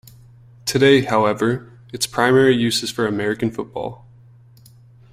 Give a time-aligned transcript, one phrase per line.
[0.65, 4.03] Today, however, its primary use is for American football.